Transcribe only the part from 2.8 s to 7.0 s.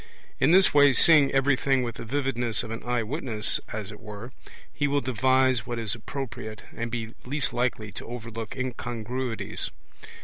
eye witness as it were, he will devise what is appropriate, and